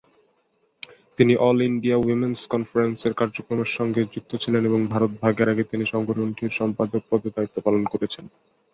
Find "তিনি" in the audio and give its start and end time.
1.17-1.33, 5.71-5.83